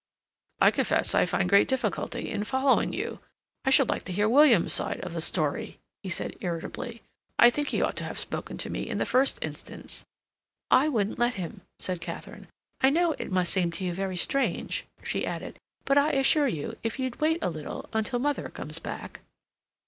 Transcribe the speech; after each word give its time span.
"I 0.59 0.71
confess 0.71 1.13
I 1.13 1.27
find 1.27 1.47
great 1.47 1.67
difficulty 1.67 2.31
in 2.31 2.43
following 2.43 2.91
you. 2.91 3.19
I 3.65 3.69
should 3.69 3.87
like 3.87 4.01
to 4.05 4.11
hear 4.11 4.27
William's 4.27 4.73
side 4.73 4.99
of 5.01 5.13
the 5.13 5.21
story," 5.21 5.77
he 6.01 6.09
said 6.09 6.35
irritably. 6.41 7.03
"I 7.37 7.51
think 7.51 7.67
he 7.67 7.83
ought 7.83 7.97
to 7.97 8.03
have 8.05 8.17
spoken 8.17 8.57
to 8.57 8.69
me 8.71 8.89
in 8.89 8.97
the 8.97 9.05
first 9.05 9.37
instance." 9.43 10.03
"I 10.71 10.89
wouldn't 10.89 11.19
let 11.19 11.35
him," 11.35 11.61
said 11.77 12.01
Katharine. 12.01 12.47
"I 12.81 12.89
know 12.89 13.11
it 13.19 13.29
must 13.31 13.53
seem 13.53 13.69
to 13.73 13.83
you 13.85 13.93
very 13.93 14.17
strange," 14.17 14.85
she 15.03 15.23
added. 15.23 15.59
"But 15.85 15.99
I 15.99 16.13
assure 16.13 16.47
you, 16.47 16.77
if 16.81 16.97
you'd 16.97 17.21
wait 17.21 17.37
a 17.43 17.51
little—until 17.51 18.17
mother 18.17 18.49
comes 18.49 18.79
back." 18.79 19.19